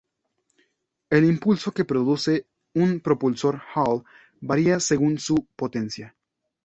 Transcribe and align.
El 1.11 1.25
impulso 1.25 1.71
que 1.73 1.85
produce 1.85 2.47
un 2.73 3.01
propulsor 3.01 3.61
Hall 3.75 4.03
varia 4.41 4.79
según 4.79 5.19
su 5.19 5.45
potencia. 5.55 6.15